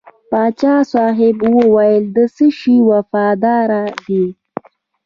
پاچا 0.29 0.75
صاحب 0.91 1.37
وویل 1.57 2.03
د 2.15 2.17
څه 2.35 2.45
شي 2.59 2.75
وفاداره 2.89 3.83
دی. 4.05 4.25